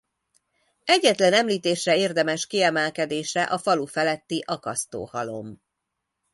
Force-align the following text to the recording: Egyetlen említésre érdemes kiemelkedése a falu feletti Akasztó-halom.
Egyetlen 0.85 1.33
említésre 1.33 1.97
érdemes 1.97 2.47
kiemelkedése 2.47 3.43
a 3.43 3.57
falu 3.57 3.85
feletti 3.85 4.43
Akasztó-halom. 4.47 5.61